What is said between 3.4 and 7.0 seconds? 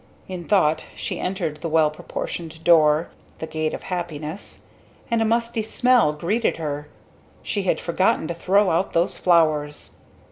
Gate of Happiness and a musty smell greeted her